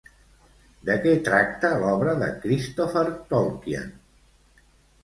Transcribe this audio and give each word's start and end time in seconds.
De 0.89 0.95
què 1.03 1.13
tracta 1.27 1.71
l'obra 1.83 2.17
de 2.25 2.31
Christopher 2.47 3.05
Tolkien? 3.35 3.95